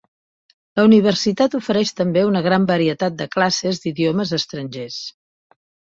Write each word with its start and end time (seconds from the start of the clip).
La 0.79 0.85
universitat 0.87 1.57
ofereix 1.59 1.91
també 1.99 2.23
una 2.29 2.43
gran 2.47 2.65
varietat 2.73 3.19
de 3.21 3.29
classes 3.37 3.83
d'idiomes 3.85 4.37
estrangers. 4.43 4.99